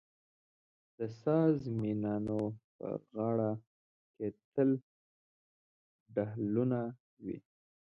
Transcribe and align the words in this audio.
د 0.97 0.99
ساز 1.21 1.55
مېنانو 1.81 2.41
په 2.77 2.87
غاړه 3.13 3.51
کې 4.15 4.27
تل 4.53 4.69
ډهلونه 6.15 6.79
وي. 7.23 7.37